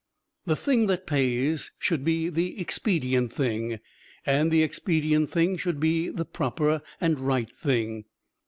The 0.47 0.55
thing 0.55 0.87
that 0.87 1.05
pays 1.05 1.69
should 1.77 2.03
be 2.03 2.29
the 2.29 2.59
expedient 2.59 3.31
thing, 3.31 3.79
and 4.25 4.49
the 4.49 4.63
expedient 4.63 5.29
thing 5.29 5.57
should 5.57 5.79
be 5.79 6.09
the 6.09 6.25
proper 6.25 6.81
and 6.99 7.19
right 7.19 7.55
thing. 7.55 8.05